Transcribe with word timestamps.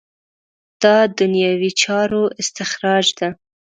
دا 0.81 0.97
دنیوي 1.19 1.71
چارو 1.81 2.23
استخراج 2.41 3.05
ده. 3.19 3.29